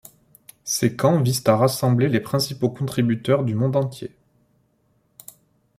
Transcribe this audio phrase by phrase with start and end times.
[0.63, 4.15] Ces camps visent à rassembler les principaux contributeurs du monde entier.